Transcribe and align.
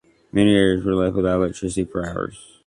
Many 0.31 0.55
areas 0.55 0.83
were 0.83 0.95
left 0.95 1.15
without 1.15 1.41
electricity 1.43 1.85
for 1.85 2.03
hours. 2.09 2.57